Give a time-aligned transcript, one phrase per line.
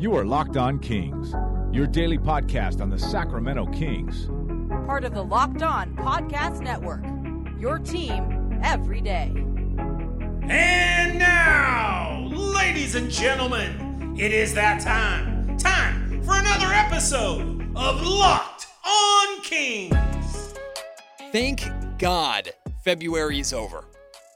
[0.00, 1.34] You are Locked On Kings,
[1.76, 4.30] your daily podcast on the Sacramento Kings.
[4.86, 7.04] Part of the Locked On Podcast Network.
[7.60, 9.30] Your team every day.
[10.48, 15.58] And now, ladies and gentlemen, it is that time.
[15.58, 20.54] Time for another episode of Locked On Kings.
[21.30, 21.60] Thank
[21.98, 23.84] God February is over.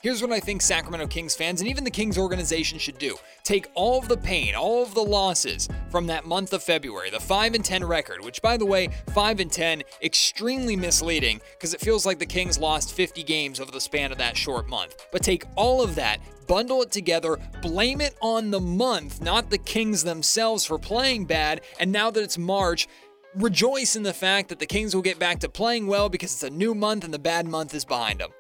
[0.03, 3.17] Here's what I think Sacramento Kings fans and even the Kings organization should do.
[3.45, 7.21] Take all of the pain, all of the losses from that month of February, the
[7.21, 11.81] 5 and 10 record, which by the way, 5 and 10 extremely misleading because it
[11.81, 15.07] feels like the Kings lost 50 games over the span of that short month.
[15.13, 19.59] But take all of that, bundle it together, blame it on the month, not the
[19.59, 22.89] Kings themselves for playing bad, and now that it's March,
[23.35, 26.45] rejoice in the fact that the Kings will get back to playing well because it's
[26.45, 28.31] a new month and the bad month is behind them.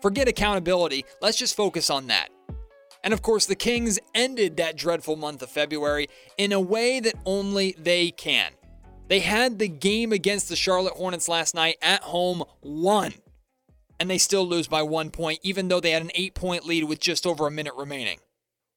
[0.00, 2.28] Forget accountability, let's just focus on that.
[3.02, 7.14] And of course, the Kings ended that dreadful month of February in a way that
[7.24, 8.52] only they can.
[9.08, 13.14] They had the game against the Charlotte Hornets last night at home won,
[14.00, 16.84] and they still lose by one point, even though they had an eight point lead
[16.84, 18.18] with just over a minute remaining.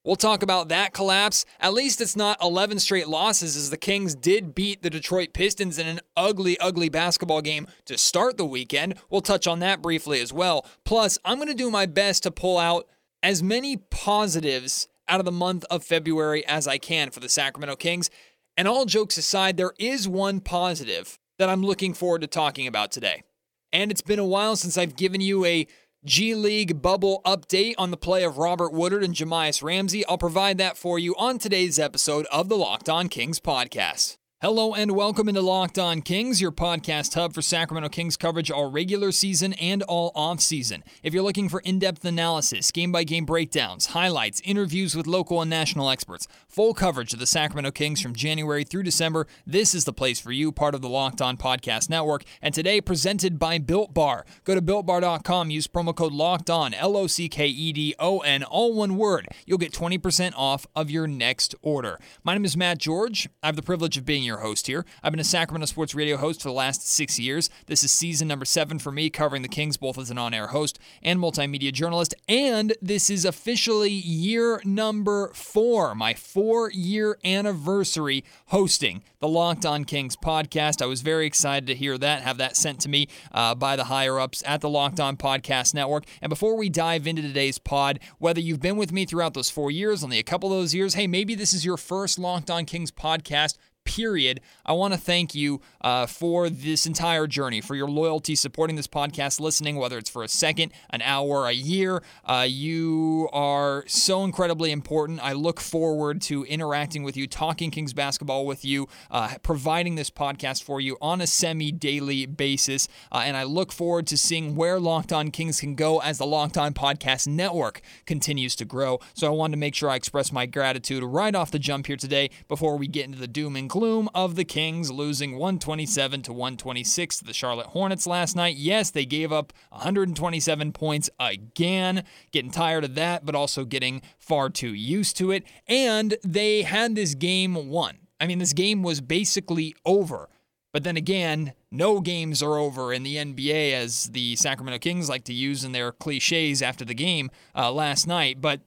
[0.06, 1.46] We'll talk about that collapse.
[1.60, 5.78] At least it's not 11 straight losses, as the Kings did beat the Detroit Pistons
[5.78, 8.96] in an ugly, ugly basketball game to start the weekend.
[9.10, 10.66] We'll touch on that briefly as well.
[10.86, 12.88] Plus, I'm going to do my best to pull out
[13.22, 17.76] as many positives out of the month of February as I can for the Sacramento
[17.76, 18.10] Kings.
[18.56, 22.92] And all jokes aside, there is one positive that I'm looking forward to talking about
[22.92, 23.24] today.
[23.72, 25.68] And it's been a while since I've given you a
[26.06, 30.06] G League bubble update on the play of Robert Woodard and Jahmi'us Ramsey.
[30.06, 34.19] I'll provide that for you on today's episode of the Locked On Kings podcast.
[34.42, 38.72] Hello and welcome into Locked On Kings, your podcast hub for Sacramento Kings coverage all
[38.72, 40.82] regular season and all off season.
[41.04, 45.42] If you're looking for in depth analysis, game by game breakdowns, highlights, interviews with local
[45.42, 49.84] and national experts, full coverage of the Sacramento Kings from January through December, this is
[49.84, 52.24] the place for you, part of the Locked On Podcast Network.
[52.42, 54.26] And today, presented by Built Bar.
[54.46, 58.20] Go to builtbar.com, use promo code Locked On, L O C K E D O
[58.20, 59.28] N, all one word.
[59.46, 62.00] You'll get 20% off of your next order.
[62.24, 63.28] My name is Matt George.
[63.44, 64.86] I have the privilege of being your host here.
[65.04, 67.50] I've been a Sacramento Sports Radio host for the last six years.
[67.66, 70.48] This is season number seven for me, covering the Kings both as an on air
[70.48, 72.14] host and multimedia journalist.
[72.30, 79.84] And this is officially year number four, my four year anniversary hosting the Locked On
[79.84, 80.82] Kings podcast.
[80.82, 83.86] I was very excited to hear that, have that sent to me uh, by the
[83.86, 86.06] higher ups at the Locked On Podcast Network.
[86.22, 89.72] And before we dive into today's pod, whether you've been with me throughout those four
[89.72, 92.64] years, only a couple of those years, hey, maybe this is your first Locked On
[92.64, 93.58] Kings podcast
[93.90, 94.40] period.
[94.66, 98.88] I want to thank you uh, for this entire journey, for your loyalty, supporting this
[98.88, 102.04] podcast, listening, whether it's for a second, an hour, a year.
[102.24, 105.20] Uh, you are so incredibly important.
[105.24, 110.12] I look forward to interacting with you, talking Kings basketball with you, uh, providing this
[110.12, 112.88] podcast for you on a semi daily basis.
[113.12, 116.28] Uh, and I look forward to seeing where Locked On Kings can go as the
[116.28, 119.00] Locked On Podcast Network continues to grow.
[119.16, 121.98] So I wanted to make sure I express my gratitude right off the jump here
[121.98, 126.22] today before we get into the doom and gloom gloom of the Kings losing 127
[126.24, 128.58] to 126 to the Charlotte Hornets last night.
[128.58, 132.04] Yes, they gave up 127 points again.
[132.34, 135.46] Getting tired of that, but also getting far too used to it.
[135.66, 138.00] And they had this game won.
[138.20, 140.28] I mean, this game was basically over.
[140.74, 145.24] But then again, no games are over in the NBA, as the Sacramento Kings like
[145.24, 148.42] to use in their cliches after the game uh, last night.
[148.42, 148.60] But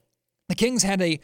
[0.49, 1.19] the Kings had a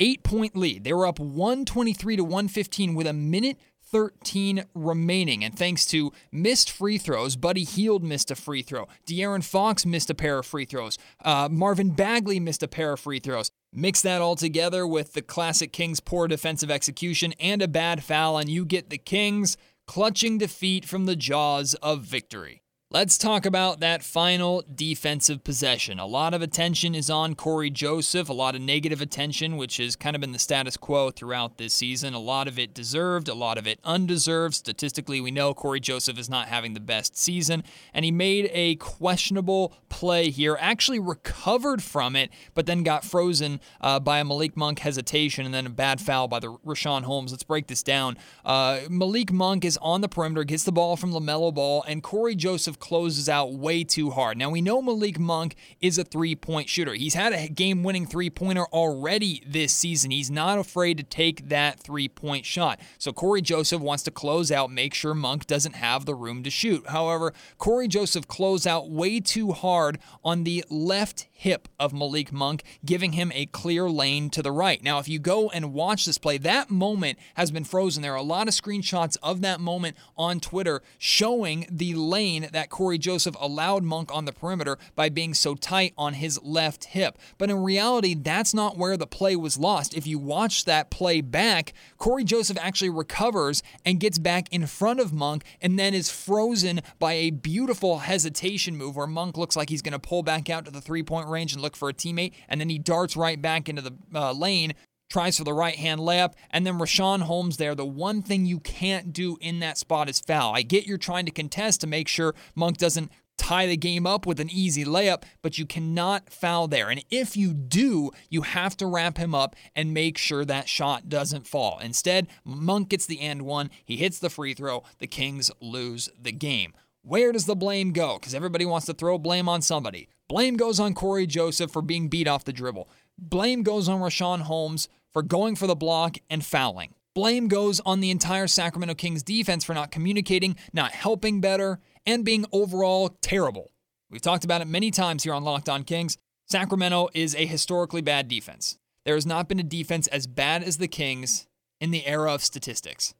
[0.00, 0.84] eight point lead.
[0.84, 3.58] They were up 123 to 115 with a minute
[3.90, 5.44] 13 remaining.
[5.44, 8.86] And thanks to missed free throws, Buddy Hield missed a free throw.
[9.06, 10.96] De'Aaron Fox missed a pair of free throws.
[11.24, 13.50] Uh, Marvin Bagley missed a pair of free throws.
[13.72, 18.38] Mix that all together with the classic Kings' poor defensive execution and a bad foul,
[18.38, 19.56] and you get the Kings
[19.86, 22.59] clutching defeat from the jaws of victory.
[22.92, 26.00] Let's talk about that final defensive possession.
[26.00, 29.94] A lot of attention is on Cory Joseph, a lot of negative attention, which has
[29.94, 32.14] kind of been the status quo throughout this season.
[32.14, 34.56] A lot of it deserved, a lot of it undeserved.
[34.56, 37.62] Statistically, we know Cory Joseph is not having the best season,
[37.94, 43.60] and he made a questionable play here, actually recovered from it, but then got frozen
[43.80, 47.30] uh, by a Malik Monk hesitation and then a bad foul by the Richaun Holmes.
[47.30, 48.18] Let's break this down.
[48.44, 52.34] Uh, Malik Monk is on the perimeter, gets the ball from LaMelo Ball, and Cory
[52.34, 54.36] Joseph closes out way too hard.
[54.36, 56.94] Now, we know Malik Monk is a three point shooter.
[56.94, 60.10] He's had a game winning three pointer already this season.
[60.10, 62.80] He's not afraid to take that three point shot.
[62.98, 66.50] So, Cory Joseph wants to close out, make sure Monk doesn't have the room to
[66.50, 66.88] shoot.
[66.88, 72.62] However, Cory Joseph closed out way too hard on the left hip of Malik Monk,
[72.84, 74.82] giving him a clear lane to the right.
[74.82, 78.02] Now, if you go and watch this play, that moment has been frozen.
[78.02, 82.69] There are a lot of screenshots of that moment on Twitter showing the lane that
[82.70, 87.18] Cory Joseph allowed Monk on the perimeter by being so tight on his left hip.
[87.36, 89.94] But in reality, that's not where the play was lost.
[89.94, 95.00] If you watch that play back, Cory Joseph actually recovers and gets back in front
[95.00, 99.68] of Monk and then is frozen by a beautiful hesitation move where Monk looks like
[99.68, 101.94] he's going to pull back out to the three point range and look for a
[101.94, 104.74] teammate, and then he darts right back into the uh, lane
[105.10, 107.74] tries for the right hand layup, and then Richaun Holmes there.
[107.74, 110.54] The one thing you can't do in that spot is foul.
[110.54, 114.26] I get you're trying to contest to make sure Monk doesn't tie the game up
[114.26, 116.90] with an easy layup, but you cannot foul there.
[116.90, 121.08] And if you do, you have to wrap him up and make sure that shot
[121.08, 121.78] doesn't fall.
[121.82, 126.32] Instead, Monk gets the end one, he hits the free throw, the Kings lose the
[126.32, 126.74] game.
[127.02, 128.18] Where does the blame go?
[128.18, 130.08] Because everybody wants to throw blame on somebody.
[130.28, 132.90] Blame goes on Cory Joseph for being beat off the dribble.
[133.18, 136.94] Blame goes on Richaun Holmes for going for the block and fouling.
[137.14, 142.24] Blame goes on the entire Sacramento Kings defense for not communicating, not helping better, and
[142.24, 143.72] being overall terrible.
[144.10, 146.16] We've talked about it many times here on Locked On Kings.
[146.46, 148.78] Sacramento is a historically bad defense.
[149.04, 151.46] There has not been a defense as bad as the Kings
[151.80, 153.14] in the era of statistics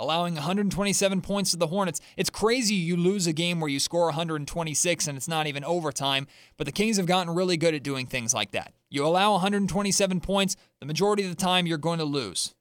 [0.00, 2.00] allowing 127 points to the Hornets.
[2.16, 6.26] It's crazy you lose a game where you score 126 and it's not even overtime,
[6.56, 8.72] but the Kings have gotten really good at doing things like that.
[8.90, 12.54] You allow 127 points, the majority of the time you're going to lose.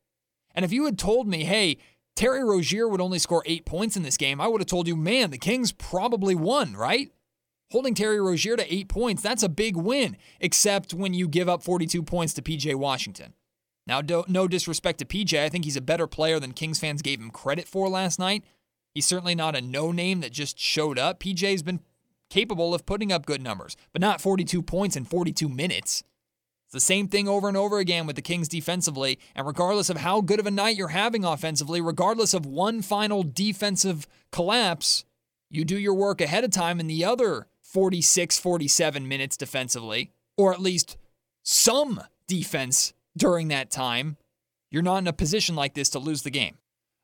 [0.54, 1.78] And if you had told me, hey,
[2.16, 4.96] Terry Rozier would only score eight points in this game, I would have told you,
[4.96, 7.12] man, the Kings probably won, right?
[7.72, 11.62] Holding Terry Rozier to eight points, that's a big win, except when you give up
[11.62, 13.34] 42 points to PJ Washington.
[13.88, 17.22] Now, no disrespect to PJ, I think he's a better player than Kings fans gave
[17.22, 18.44] him credit for last night.
[18.94, 21.22] He's certainly not a no name that just showed up.
[21.22, 21.80] PJ's been
[22.30, 26.04] capable of putting up good numbers, but not 42 points in 42 minutes.
[26.66, 29.98] It's the same thing over and over again with the Kings defensively, and regardless of
[29.98, 35.06] how good of a night you're having offensively, regardless of one final defensive collapse,
[35.50, 40.54] you do your work ahead of time in the other 46, 47 minutes defensively, or
[40.54, 40.98] at least
[41.42, 44.18] some defense during that time,
[44.70, 46.58] you're not in a position like this to lose the game.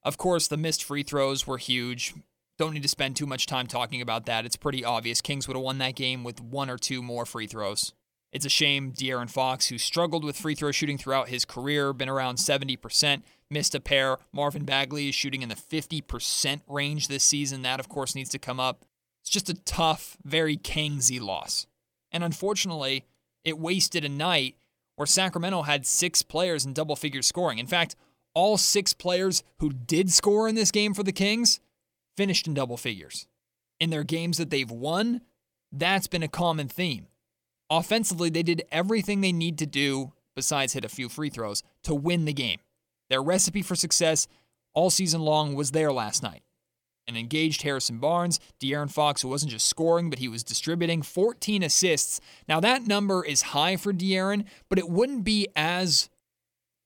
[0.03, 2.13] Of course, the missed free throws were huge.
[2.57, 4.45] Don't need to spend too much time talking about that.
[4.45, 5.21] It's pretty obvious.
[5.21, 7.93] Kings would have won that game with one or two more free throws.
[8.31, 12.09] It's a shame De'Aaron Fox, who struggled with free throw shooting throughout his career, been
[12.09, 14.17] around 70%, missed a pair.
[14.31, 17.61] Marvin Bagley is shooting in the 50% range this season.
[17.61, 18.85] That, of course, needs to come up.
[19.21, 21.67] It's just a tough, very Kingsy loss.
[22.11, 23.05] And unfortunately,
[23.45, 24.55] it wasted a night
[24.95, 27.59] where Sacramento had six players in double figure scoring.
[27.59, 27.95] In fact,
[28.33, 31.59] all six players who did score in this game for the Kings
[32.17, 33.27] finished in double figures.
[33.79, 35.21] In their games that they've won,
[35.71, 37.07] that's been a common theme.
[37.69, 41.95] Offensively, they did everything they need to do, besides hit a few free throws, to
[41.95, 42.59] win the game.
[43.09, 44.27] Their recipe for success
[44.73, 46.43] all season long was there last night
[47.07, 51.63] an engaged Harrison Barnes, De'Aaron Fox, who wasn't just scoring, but he was distributing 14
[51.63, 52.21] assists.
[52.47, 56.09] Now, that number is high for De'Aaron, but it wouldn't be as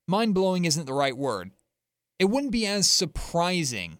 [0.07, 1.51] mind blowing, isn't the right word.
[2.19, 3.99] It wouldn't be as surprising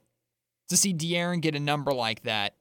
[0.70, 2.56] to see De'Aaron get a number like that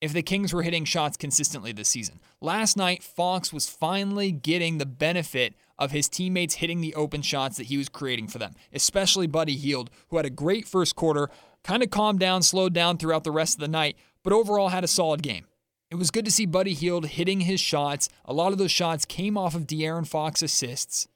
[0.00, 2.20] if the Kings were hitting shots consistently this season.
[2.40, 7.56] Last night, Fox was finally getting the benefit of his teammates hitting the open shots
[7.56, 11.30] that he was creating for them, especially Buddy Hield, who had a great first quarter,
[11.64, 14.84] kind of calmed down, slowed down throughout the rest of the night, but overall had
[14.84, 15.46] a solid game.
[15.90, 18.08] It was good to see Buddy Hield hitting his shots.
[18.24, 21.08] A lot of those shots came off of De'Aaron Fox assists,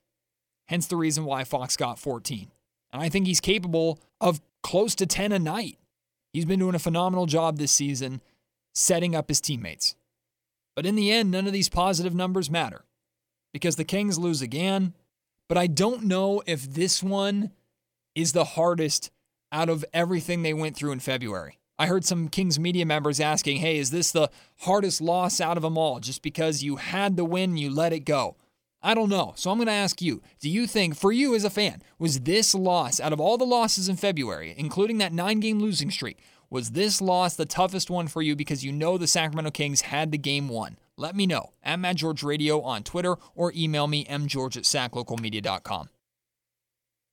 [0.68, 2.50] hence the reason why Fox got 14.
[2.92, 5.78] And I think he's capable of close to 10 a night.
[6.32, 8.22] He's been doing a phenomenal job this season
[8.74, 9.96] setting up his teammates.
[10.74, 12.84] But in the end, none of these positive numbers matter
[13.52, 14.94] because the Kings lose again.
[15.48, 17.50] But I don't know if this one
[18.14, 19.10] is the hardest
[19.52, 21.58] out of everything they went through in February.
[21.78, 24.30] I heard some Kings media members asking, hey, is this the
[24.60, 28.00] hardest loss out of them all just because you had the win, you let it
[28.00, 28.36] go?
[28.82, 29.32] I don't know.
[29.36, 32.20] So I'm going to ask you do you think, for you as a fan, was
[32.20, 36.18] this loss, out of all the losses in February, including that nine game losing streak,
[36.50, 40.10] was this loss the toughest one for you because you know the Sacramento Kings had
[40.10, 40.78] the game won?
[40.96, 45.88] Let me know at Matt George Radio on Twitter or email me mgeorge at saclocalmedia.com.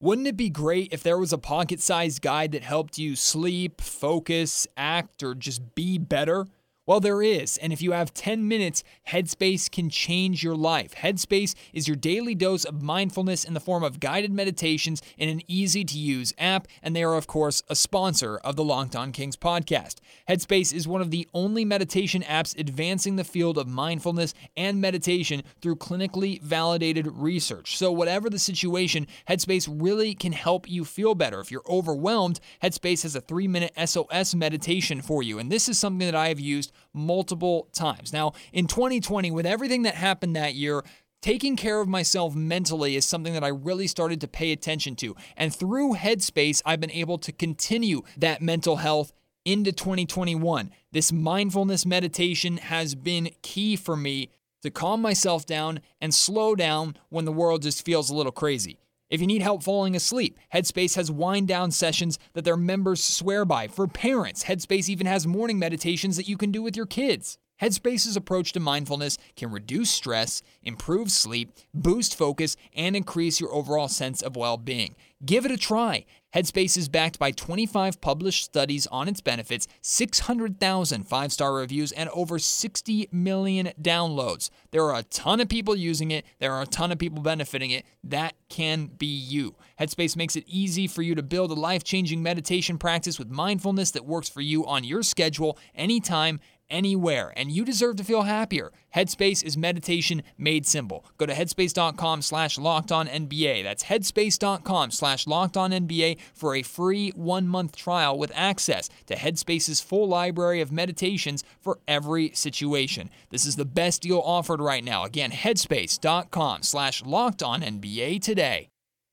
[0.02, 3.82] Wouldn't it be great if there was a pocket sized guide that helped you sleep,
[3.82, 6.48] focus, act, or just be better?
[6.90, 10.96] Well, there is, and if you have 10 minutes, Headspace can change your life.
[10.96, 15.44] Headspace is your daily dose of mindfulness in the form of guided meditations in an
[15.48, 19.12] easy to use app, and they are, of course, a sponsor of the Locked On
[19.12, 19.98] Kings podcast.
[20.28, 25.44] Headspace is one of the only meditation apps advancing the field of mindfulness and meditation
[25.62, 27.78] through clinically validated research.
[27.78, 31.40] So, whatever the situation, Headspace really can help you feel better.
[31.40, 35.78] If you're overwhelmed, Headspace has a three minute SOS meditation for you, and this is
[35.78, 38.14] something that I have used multiple times.
[38.14, 40.84] Now, in 2020, with everything that happened that year,
[41.22, 45.18] Taking care of myself mentally is something that I really started to pay attention to.
[45.36, 49.12] And through Headspace, I've been able to continue that mental health
[49.44, 50.72] into 2021.
[50.94, 54.30] This mindfulness meditation has been key for me
[54.62, 58.80] to calm myself down and slow down when the world just feels a little crazy.
[59.10, 63.44] If you need help falling asleep, Headspace has wind down sessions that their members swear
[63.44, 63.68] by.
[63.68, 67.40] For parents, Headspace even has morning meditations that you can do with your kids.
[67.60, 73.88] Headspace's approach to mindfulness can reduce stress, improve sleep, boost focus, and increase your overall
[73.88, 74.96] sense of well being.
[75.26, 76.06] Give it a try.
[76.36, 82.08] Headspace is backed by 25 published studies on its benefits, 600,000 five star reviews, and
[82.10, 84.52] over 60 million downloads.
[84.70, 87.72] There are a ton of people using it, there are a ton of people benefiting
[87.72, 87.84] it.
[88.04, 89.56] That can be you.
[89.80, 93.90] Headspace makes it easy for you to build a life changing meditation practice with mindfulness
[93.92, 98.72] that works for you on your schedule, anytime, anywhere, and you deserve to feel happier.
[98.96, 101.06] Headspace is meditation made simple.
[101.18, 103.64] Go to headspace.com slash locked on NBA.
[103.64, 109.16] That's headspace.com slash locked on NBA for a free one month trial with access to
[109.16, 113.10] Headspace's full library of meditations for every situation.
[113.30, 115.04] This is the best deal offered right now.
[115.04, 118.70] Again, headspace.com slash locked on NBA today.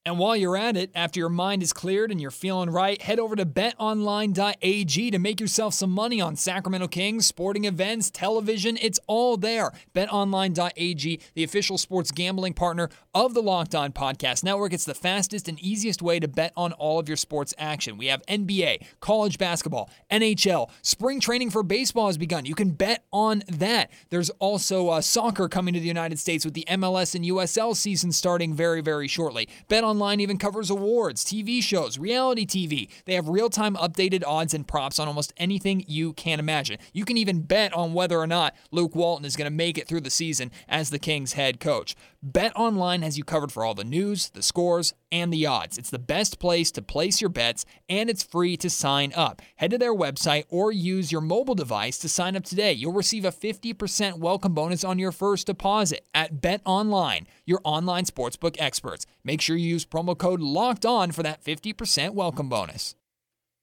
[0.07, 3.19] And while you're at it, after your mind is cleared and you're feeling right, head
[3.19, 8.79] over to betonline.ag to make yourself some money on Sacramento Kings, sporting events, television.
[8.81, 9.73] It's all there.
[9.97, 14.73] Betonline.ag, the official sports gambling partner of the Locked On Podcast Network.
[14.73, 17.99] It's the fastest and easiest way to bet on all of your sports action.
[17.99, 22.45] We have NBA, college basketball, NHL, spring training for baseball has begun.
[22.45, 23.91] You can bet on that.
[24.11, 28.13] There's also uh, soccer coming to the United States with the MLS and USL season
[28.13, 29.49] starting very, very shortly.
[29.67, 32.91] Bet on Online even covers awards, TV shows, reality TV.
[33.07, 36.77] They have real time updated odds and props on almost anything you can imagine.
[36.93, 39.89] You can even bet on whether or not Luke Walton is going to make it
[39.89, 41.97] through the season as the Kings head coach.
[42.29, 45.79] Bet Online has you covered for all the news, the scores, and the odds.
[45.79, 49.41] It's the best place to place your bets, and it's free to sign up.
[49.55, 52.73] Head to their website or use your mobile device to sign up today.
[52.73, 58.07] You'll receive a 50% welcome bonus on your first deposit at Bet Online, your online
[58.07, 59.07] sportsbook experts.
[59.23, 62.97] Make sure you use promo code LOCKED ON for that 50% welcome bonus.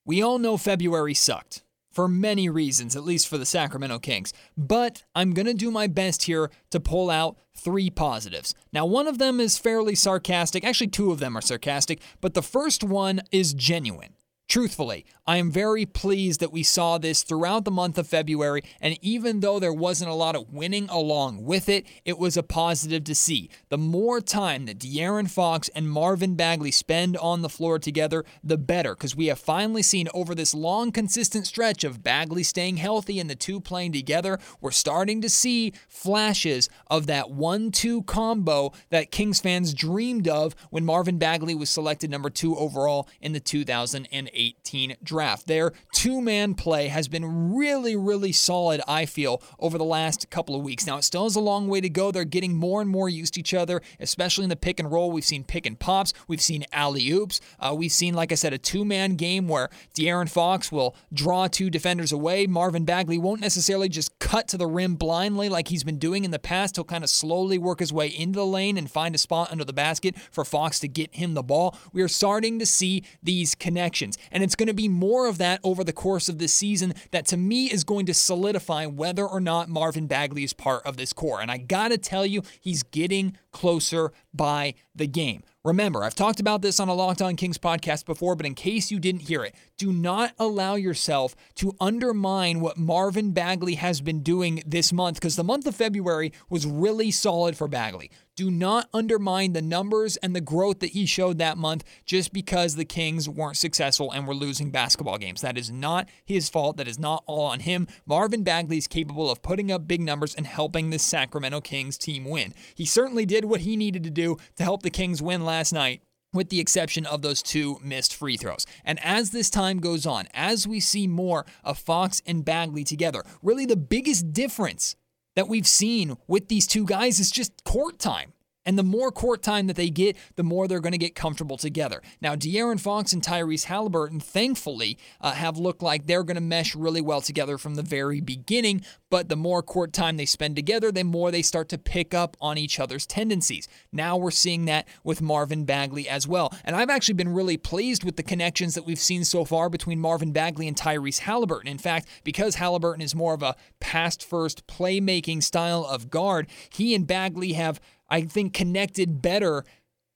[0.06, 4.34] We all know February sucked for many reasons, at least for the Sacramento Kings.
[4.58, 8.56] But I'm going to do my best here to pull out three positives.
[8.74, 10.66] Now, one of them is fairly sarcastic.
[10.66, 14.16] Actually, two of them are sarcastic, but the first one is genuine.
[14.50, 18.98] Truthfully, I am very pleased that we saw this throughout the month of February, and
[19.02, 23.06] even though there wasn't a lot of winning along with it, it was a positive
[23.06, 23.50] to see.
[23.70, 28.58] The more time that De'Aaron Fox and Marvin Bagley spend on the floor together, the
[28.58, 33.20] better, because we have finally seen over this long, consistent stretch of Bagley staying healthy
[33.20, 38.74] and the two playing together, we're starting to see flashes of that one two combo
[38.90, 43.40] that Kings fans dreamed of when Marvin Bagley was selected number two overall in the
[43.40, 45.46] 2008 2018 draft.
[45.46, 50.56] Their two man play has been really, really solid, I feel, over the last couple
[50.56, 50.88] of weeks.
[50.88, 52.12] Now, it still has a long way to go.
[52.12, 55.12] They're getting more and more used to each other, especially in the pick and roll.
[55.12, 57.40] We've seen pick and pops, we've seen alley oops.
[57.60, 61.48] Uh, we've seen, like I said, a two man game where De'Aaron Fox will draw
[61.48, 62.48] two defenders away.
[62.48, 66.32] Marvin Bagley won't necessarily just cut to the rim blindly like he's been doing in
[66.32, 66.76] the past.
[66.76, 69.64] He'll kind of slowly work his way into the lane and find a spot under
[69.64, 71.78] the basket for Fox to get him the ball.
[71.94, 74.18] We are starting to see these connections.
[74.32, 77.26] And it's going to be more of that over the course of this season that
[77.28, 81.14] to me is going to solidify whether or not Marvin Bagley is part of this
[81.14, 81.42] core.
[81.42, 85.44] And I got to tell you, he's getting closer by the game.
[85.64, 88.92] Remember, I've talked about this on a Locked On Kings podcast before, but in case
[88.92, 94.22] you didn't hear it, do not allow yourself to undermine what Marvin Bagley has been
[94.22, 98.12] doing this month because the month of February was really solid for Bagley.
[98.36, 102.74] Do not undermine the numbers and the growth that he showed that month just because
[102.74, 105.42] the Kings weren't successful and were losing basketball games.
[105.42, 106.78] That is not his fault.
[106.78, 107.88] That is not all on him.
[108.08, 112.26] Marvin Bagley is capable of putting up big numbers and helping the Sacramento Kings team
[112.26, 112.56] win.
[112.74, 116.02] He certainly did what he needed to do to help the Kings win last night
[116.34, 118.66] with the exception of those two missed free throws.
[118.84, 123.24] And as this time goes on, as we see more of Fox and Bagley together,
[123.44, 124.96] really the biggest difference
[125.36, 128.34] that we've seen with these two guys is just court time.
[128.66, 131.58] And the more court time that they get, the more they're going to get comfortable
[131.58, 132.02] together.
[132.22, 136.76] Now, De'Aaron Fox and Tyrese Halliburton, thankfully, uh, have looked like they're going to mesh
[136.76, 138.82] really well together from the very beginning.
[139.10, 142.38] But the more court time they spend together, the more they start to pick up
[142.40, 143.68] on each other's tendencies.
[143.92, 146.54] Now we're seeing that with Marvin Bagley as well.
[146.64, 150.00] And I've actually been really pleased with the connections that we've seen so far between
[150.00, 151.70] Marvin Bagley and Tyrese Halliburton.
[151.70, 156.96] In fact, because Halliburton is more of a past first playmaking style of guard, he
[156.96, 157.80] and Bagley have
[158.10, 159.64] I think, connected better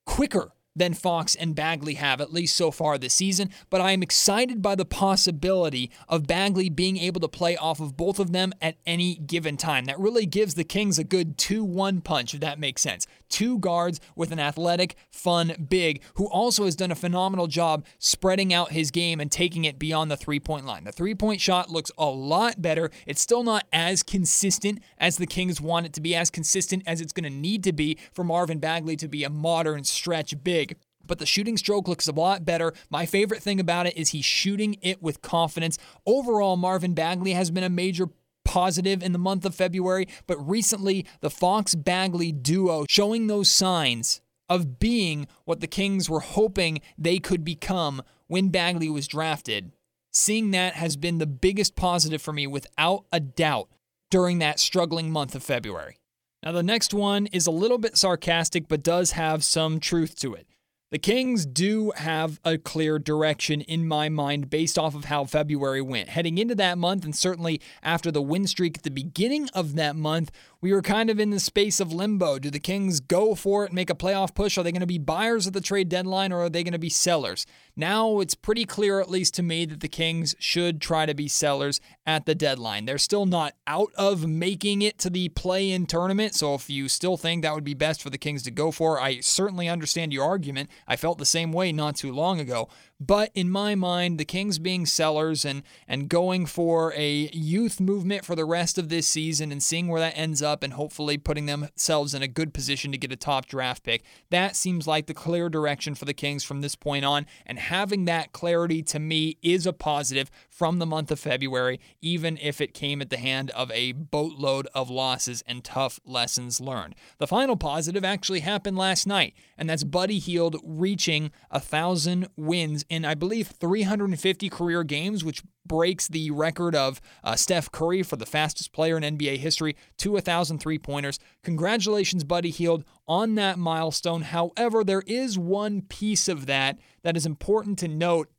[0.06, 3.50] quicker than Fox and Bagley have, at least so far this season.
[3.70, 7.98] But I am excited by the possibility of Bagley being able to play off of
[7.98, 9.86] both of them at any given time.
[9.86, 13.08] That really gives the Kings a good 2 1 punch, if that makes sense.
[13.30, 18.54] Two guards with an athletic, fun big who also has done a phenomenal job spreading
[18.54, 20.84] out his game and taking it beyond the three point line.
[20.84, 22.92] The three point shot looks a lot better.
[23.06, 27.02] It's still not as consistent as the Kings want it to be, as consistent as
[27.02, 30.67] it's going to need to be for Marvin Bagley to be a modern stretch big
[31.08, 32.74] but the shooting stroke looks a lot better.
[32.90, 35.78] My favorite thing about it is he's shooting it with confidence.
[36.06, 38.10] Overall, Marvin Bagley has been a major
[38.44, 44.22] positive in the month of February, but recently the Fox Bagley duo showing those signs
[44.50, 49.72] of being what the Kings were hoping they could become when Bagley was drafted.
[50.14, 53.70] Seeing that has been the biggest positive for me without a doubt
[54.10, 55.98] during that struggling month of February.
[56.44, 60.34] Now, the next one is a little bit sarcastic, but does have some truth to
[60.34, 60.48] it.
[60.90, 65.82] The Kings do have a clear direction in my mind based off of how February
[65.82, 66.08] went.
[66.08, 69.98] Heading into that month, and certainly after the win streak at the beginning of that
[69.98, 72.40] month, we were kind of in the space of limbo.
[72.40, 74.58] Do the Kings go for it, and make a playoff push?
[74.58, 76.80] Are they going to be buyers at the trade deadline or are they going to
[76.80, 77.46] be sellers?
[77.80, 81.28] Now it's pretty clear, at least to me, that the Kings should try to be
[81.28, 82.86] sellers at the deadline.
[82.86, 86.34] They're still not out of making it to the play in tournament.
[86.34, 89.00] So if you still think that would be best for the Kings to go for,
[89.00, 90.72] I certainly understand your argument.
[90.88, 92.68] I felt the same way not too long ago.
[93.00, 98.26] But in my mind, the Kings being sellers and and going for a youth movement
[98.26, 101.46] for the rest of this season and seeing where that ends up and hopefully putting
[101.46, 105.14] themselves in a good position to get a top draft pick, that seems like the
[105.14, 107.28] clear direction for the Kings from this point on.
[107.46, 112.38] And having that clarity to me is a positive from the month of February, even
[112.42, 116.96] if it came at the hand of a boatload of losses and tough lessons learned.
[117.20, 122.86] The final positive actually happened last night, and that's Buddy Hield reaching a thousand wins
[122.90, 128.16] in, I believe, 350 career games, which breaks the record of uh, Steph Curry for
[128.16, 131.20] the fastest player in NBA history to 1,000 three pointers.
[131.44, 134.22] Congratulations, Buddy Hield, on that milestone.
[134.24, 138.30] However, there is one piece of that that is important to note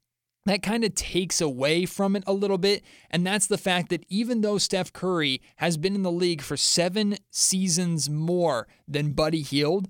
[0.49, 2.83] that kind of takes away from it a little bit.
[3.11, 6.57] And that's the fact that even though Steph Curry has been in the league for
[6.57, 9.89] seven seasons more than Buddy Hield,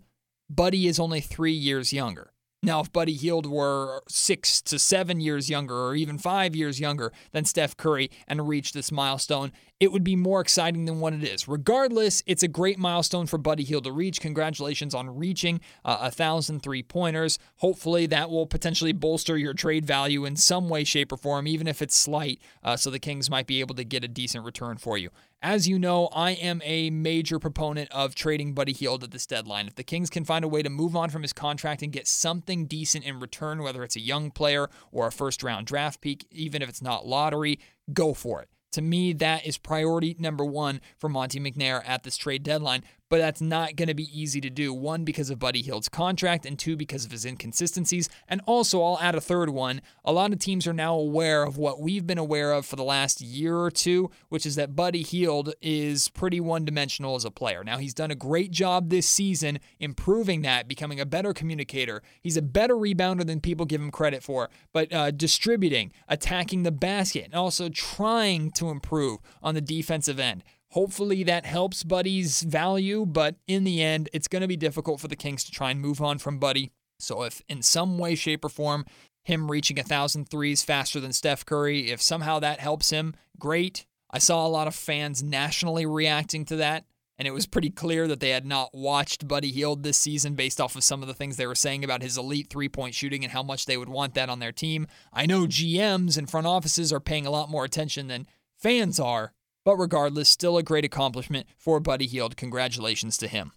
[0.51, 2.33] Buddy is only three years younger.
[2.61, 7.12] Now, if Buddy Hield were six to seven years younger, or even five years younger
[7.31, 11.23] than Steph Curry and reached this milestone, it would be more exciting than what it
[11.23, 11.47] is.
[11.47, 14.21] Regardless, it's a great milestone for Buddy Hield to reach.
[14.21, 17.38] Congratulations on reaching uh, a thousand three pointers.
[17.57, 21.69] Hopefully, that will potentially bolster your trade value in some way, shape, or form, even
[21.69, 24.79] if it's slight, uh, so the Kings might be able to get a decent return
[24.79, 25.11] for you.
[25.41, 29.69] As you know, I am a major proponent of trading Buddy Hield at this deadline.
[29.69, 32.09] If the Kings can find a way to move on from his contract and get
[32.09, 36.25] something decent in return, whether it's a young player or a first round draft pick,
[36.33, 37.61] even if it's not lottery,
[37.93, 38.49] go for it.
[38.72, 43.18] To me, that is priority number one for Monte McNair at this trade deadline but
[43.18, 44.73] that's not going to be easy to do.
[44.73, 48.09] One, because of Buddy Hield's contract, and two, because of his inconsistencies.
[48.29, 49.81] And also, I'll add a third one.
[50.05, 52.85] A lot of teams are now aware of what we've been aware of for the
[52.85, 57.31] last year or two, which is that Buddy Hield is pretty one dimensional as a
[57.31, 57.64] player.
[57.64, 62.03] Now, he's done a great job this season improving that, becoming a better communicator.
[62.21, 66.73] He's a better rebounder than people give him credit for, but uh, distributing, attacking the
[66.73, 70.42] basket, and also trying to improve on the defensive end.
[70.72, 75.09] Hopefully that helps Buddy's value, but in the end, it's going to be difficult for
[75.09, 76.72] the Kings to try and move on from Buddy.
[76.98, 78.85] So if in some way, shape, or form,
[79.22, 83.87] him reaching a thousand threes faster than Steph Curry, if somehow that helps him, great.
[84.11, 86.85] I saw a lot of fans nationally reacting to that,
[87.18, 90.61] and it was pretty clear that they had not watched Buddy Hield this season based
[90.61, 93.22] off of some of the things they were saying about his elite three point shooting
[93.22, 94.87] and how much they would want that on their team.
[95.12, 98.26] I know GMs and front offices are paying a lot more attention than
[98.57, 99.33] fans are,
[99.68, 102.38] but regardless, still a great accomplishment for Buddy Hield.
[102.38, 103.52] Congratulations to him.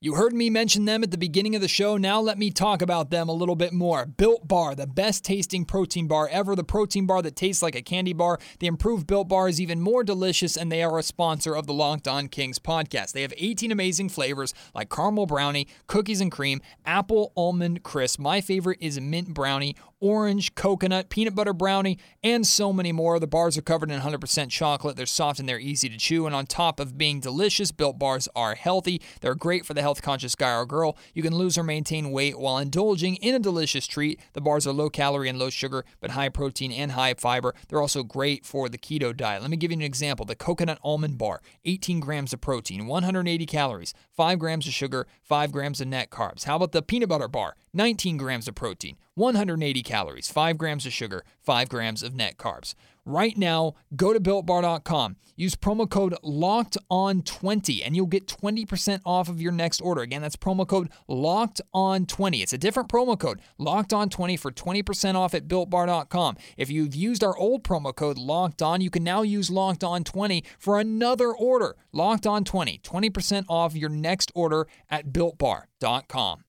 [0.00, 1.96] You heard me mention them at the beginning of the show.
[1.96, 4.06] Now let me talk about them a little bit more.
[4.06, 7.82] Built Bar, the best tasting protein bar ever, the protein bar that tastes like a
[7.82, 8.38] candy bar.
[8.60, 11.72] The improved Built Bar is even more delicious, and they are a sponsor of the
[11.72, 13.10] Locked On Kings podcast.
[13.10, 18.20] They have 18 amazing flavors like caramel brownie, cookies and cream, apple almond crisp.
[18.20, 23.18] My favorite is mint brownie, orange, coconut, peanut butter brownie, and so many more.
[23.18, 24.96] The bars are covered in 100% chocolate.
[24.96, 26.26] They're soft and they're easy to chew.
[26.26, 29.00] And on top of being delicious, Built Bars are healthy.
[29.20, 30.96] They're great for the health conscious guy or girl.
[31.14, 34.20] You can lose or maintain weight while indulging in a delicious treat.
[34.32, 37.54] The bars are low calorie and low sugar, but high protein and high fiber.
[37.68, 39.42] They're also great for the keto diet.
[39.42, 43.46] Let me give you an example the coconut almond bar 18 grams of protein, 180
[43.46, 46.44] calories, 5 grams of sugar, 5 grams of net carbs.
[46.44, 47.54] How about the peanut butter bar?
[47.74, 52.74] 19 grams of protein, 180 calories, 5 grams of sugar, 5 grams of net carbs.
[53.04, 55.16] Right now, go to builtbar.com.
[55.34, 60.02] Use promo code locked on 20 and you'll get 20% off of your next order.
[60.02, 62.42] Again, that's promo code locked on 20.
[62.42, 66.36] It's a different promo code, locked on 20 for 20% off at builtbar.com.
[66.58, 70.04] If you've used our old promo code locked on, you can now use locked on
[70.04, 71.76] 20 for another order.
[71.92, 76.44] Locked on 20, 20% off your next order at builtbar.com.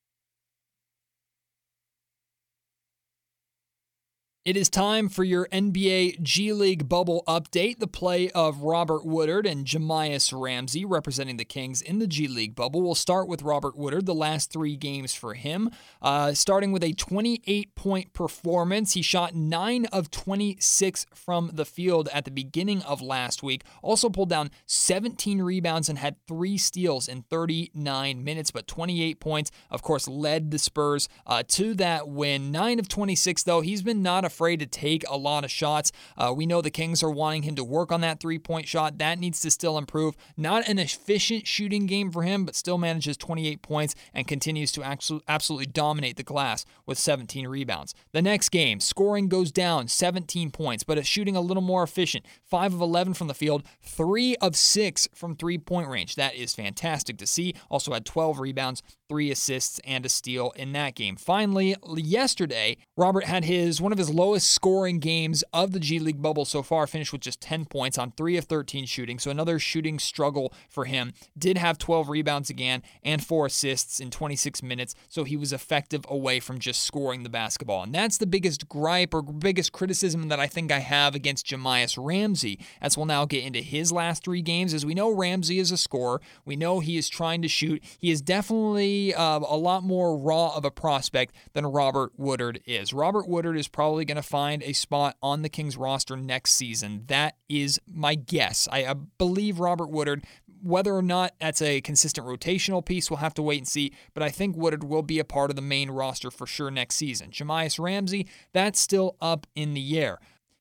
[4.42, 7.78] It is time for your NBA G League bubble update.
[7.78, 12.54] The play of Robert Woodard and Jahmi'us Ramsey representing the Kings in the G League
[12.54, 12.80] bubble.
[12.80, 15.68] We'll start with Robert Woodard, the last three games for him.
[16.00, 18.94] Uh, starting with a 28 point performance.
[18.94, 23.62] He shot 9 of 26 from the field at the beginning of last week.
[23.82, 29.50] Also pulled down 17 rebounds and had three steals in 39 minutes, but 28 points,
[29.70, 32.50] of course, led the Spurs uh, to that win.
[32.50, 35.90] 9 of 26, though, he's been not a afraid to take a lot of shots.
[36.16, 38.98] Uh, we know the Kings are wanting him to work on that three point shot.
[38.98, 40.16] That needs to still improve.
[40.36, 44.84] Not an efficient shooting game for him, but still manages 28 points and continues to
[45.28, 47.94] absolutely dominate the glass with 17 rebounds.
[48.12, 52.24] The next game, scoring goes down 17 points, but it's shooting a little more efficient.
[52.44, 56.14] 5 of 11 from the field, 3 of 6 from three point range.
[56.14, 57.54] That is fantastic to see.
[57.68, 61.16] Also had 12 rebounds, three assists, and a steal in that game.
[61.16, 66.20] Finally, yesterday, Robert had his one of his lowest scoring games of the G League
[66.20, 69.18] bubble so far, finished with just 10 points on 3 of 13 shooting.
[69.18, 71.14] So another shooting struggle for him.
[71.38, 76.04] Did have 12 rebounds again and 4 assists in 26 minutes, so he was effective
[76.06, 77.82] away from just scoring the basketball.
[77.82, 81.96] And that's the biggest gripe or biggest criticism that I think I have against Jahmi'us
[81.98, 84.74] Ramsey, as we'll now get into his last three games.
[84.74, 86.20] As we know, Ramsey is a scorer.
[86.44, 87.82] We know he is trying to shoot.
[87.98, 92.92] He is definitely uh, a lot more raw of a prospect than Robert Woodard is.
[92.92, 97.04] Robert Woodard is probably going to find a spot on the Kings roster next season.
[97.06, 98.68] That is my guess.
[98.70, 100.24] I, I believe Robert Woodard
[100.62, 103.92] whether or not that's a consistent rotational piece, we'll have to wait and see.
[104.14, 106.96] But I think Woodard will be a part of the main roster for sure next
[106.96, 107.30] season.
[107.30, 110.18] Jahmi'us Ramsey, that's still up in the air.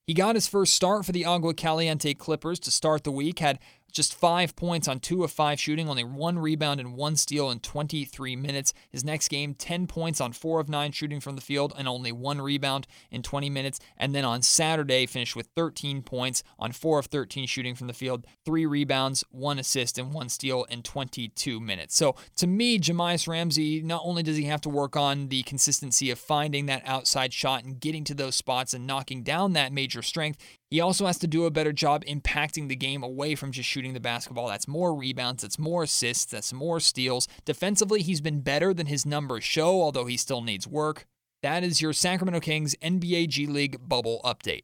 [0.07, 3.59] He got his first start for the Agua Caliente Clippers to start the week, had
[3.91, 7.59] just five points on two of five shooting, only one rebound and one steal in
[7.59, 8.73] 23 minutes.
[8.89, 12.11] His next game, 10 points on four of nine shooting from the field and only
[12.11, 13.79] one rebound in 20 minutes.
[13.97, 17.93] And then on Saturday, finished with 13 points on four of 13 shooting from the
[17.93, 21.95] field, three rebounds, one assist, and one steal in 22 minutes.
[21.95, 26.11] So to me, Jahmi'us Ramsey, not only does he have to work on the consistency
[26.11, 30.01] of finding that outside shot and getting to those spots and knocking down that major
[30.01, 33.67] strength, he also has to do a better job impacting the game away from just
[33.67, 34.47] shooting the basketball.
[34.47, 37.27] That's more rebounds, that's more assists, that's more steals.
[37.45, 41.05] Defensively, he's been better than his numbers show, although he still needs work.
[41.41, 44.63] That is your Sacramento Kings NBA G League bubble update.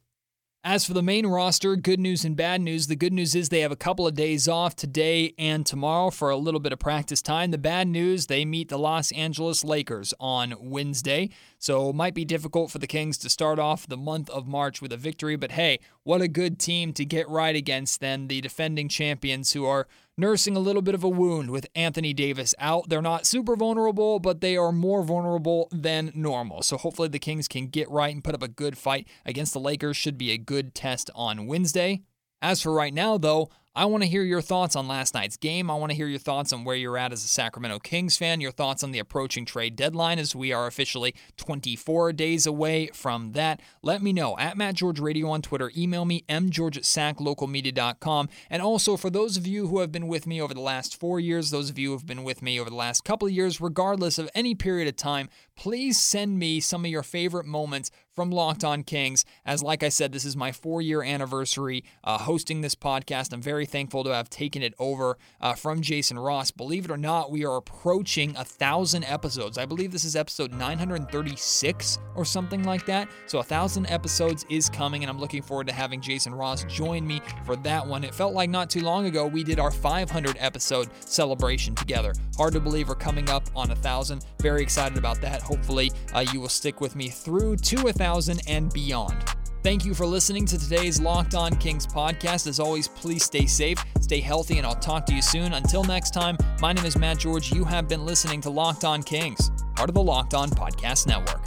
[0.68, 2.88] As for the main roster, good news and bad news.
[2.88, 6.28] The good news is they have a couple of days off today and tomorrow for
[6.28, 7.52] a little bit of practice time.
[7.52, 11.30] The bad news, they meet the Los Angeles Lakers on Wednesday.
[11.58, 14.82] So it might be difficult for the Kings to start off the month of March
[14.82, 18.40] with a victory, but hey, what a good team to get right against then the
[18.40, 19.88] defending champions who are
[20.18, 22.88] nursing a little bit of a wound with Anthony Davis out.
[22.88, 26.62] They're not super vulnerable, but they are more vulnerable than normal.
[26.62, 29.60] So hopefully the Kings can get right and put up a good fight against the
[29.60, 29.96] Lakers.
[29.96, 32.02] Should be a good test on Wednesday.
[32.42, 35.70] As for right now, though, I want to hear your thoughts on last night's game.
[35.70, 38.40] I want to hear your thoughts on where you're at as a Sacramento Kings fan,
[38.40, 43.32] your thoughts on the approaching trade deadline as we are officially 24 days away from
[43.32, 43.60] that.
[43.82, 45.70] Let me know at Matt George Radio on Twitter.
[45.76, 48.28] Email me, mgeorge at.
[48.48, 51.20] And also, for those of you who have been with me over the last four
[51.20, 53.60] years, those of you who have been with me over the last couple of years,
[53.60, 58.30] regardless of any period of time, please send me some of your favorite moments from
[58.30, 59.26] Locked On Kings.
[59.44, 63.32] As, like I said, this is my four year anniversary uh, hosting this podcast.
[63.32, 66.50] I'm very thankful to have taken it over uh, from Jason Ross.
[66.50, 69.58] Believe it or not, we are approaching a thousand episodes.
[69.58, 73.08] I believe this is episode 936 or something like that.
[73.26, 77.06] So, a thousand episodes is coming, and I'm looking forward to having Jason Ross join
[77.06, 78.02] me for that one.
[78.02, 82.14] It felt like not too long ago we did our 500 episode celebration together.
[82.38, 84.24] Hard to believe we're coming up on a thousand.
[84.40, 85.42] Very excited about that.
[85.42, 88.05] Hopefully, uh, you will stick with me through to a thousand
[88.46, 89.16] and beyond.
[89.62, 92.46] Thank you for listening to today's Locked On Kings podcast.
[92.46, 95.54] As always, please stay safe, stay healthy, and I'll talk to you soon.
[95.54, 97.52] Until next time, my name is Matt George.
[97.52, 101.46] You have been listening to Locked On Kings, part of the Locked On Podcast Network.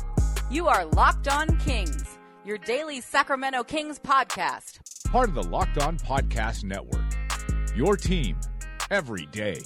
[0.52, 4.80] You are Locked On Kings, your daily Sacramento Kings podcast.
[5.10, 7.06] Part of the Locked On Podcast Network.
[7.74, 8.38] Your team
[8.92, 9.62] every day.